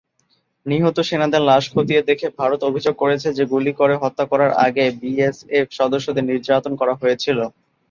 [0.65, 5.67] নিহত সেনাদের লাশ খতিয়ে দেখে ভারত অভিযোগ করেছে যে গুলি করে হত্যা করার আগে বিএসএফ
[5.79, 7.39] সদস্যদের নির্যাতন করা হয়েছিল।